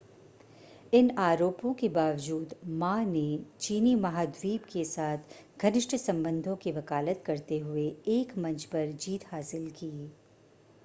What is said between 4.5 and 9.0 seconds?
के साथ घनिष्ठ संबंधों की वकालत करते हुए एक मंच पर